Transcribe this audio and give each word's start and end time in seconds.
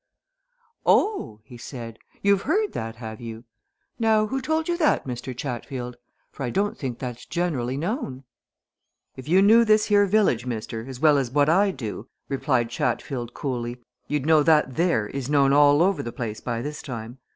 "Oh!" 0.83 1.41
he 1.43 1.57
said. 1.59 1.99
"You've 2.23 2.41
heard 2.41 2.71
that, 2.71 2.95
have 2.95 3.21
you? 3.21 3.43
Now 3.99 4.25
who 4.25 4.41
told 4.41 4.67
you 4.67 4.75
that, 4.77 5.05
Mr. 5.05 5.37
Chatfield? 5.37 5.95
For 6.31 6.41
I 6.41 6.49
don't 6.49 6.75
think 6.75 6.97
that's 6.97 7.23
generally 7.27 7.77
known." 7.77 8.23
"If 9.15 9.27
you 9.29 9.43
knew 9.43 9.63
this 9.63 9.85
here 9.85 10.07
village, 10.07 10.43
mister, 10.43 10.87
as 10.87 10.99
well 10.99 11.19
as 11.19 11.29
what 11.29 11.49
I 11.49 11.69
do," 11.69 12.07
replied 12.29 12.71
Chatfield 12.71 13.35
coolly, 13.35 13.77
"you'd 14.07 14.25
know 14.25 14.41
that 14.41 14.75
there 14.75 15.05
is 15.05 15.29
known 15.29 15.53
all 15.53 15.83
over 15.83 16.01
the 16.01 16.11
place 16.11 16.41
by 16.41 16.63
this 16.63 16.81
time. 16.81 17.19